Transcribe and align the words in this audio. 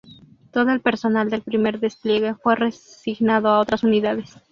Todo 0.49 0.71
el 0.71 0.81
personal 0.81 1.29
del 1.29 1.43
primer 1.43 1.79
despliegue 1.79 2.33
fue 2.33 2.55
reasignado 2.55 3.49
a 3.49 3.59
otras 3.59 3.83
unidades. 3.83 4.35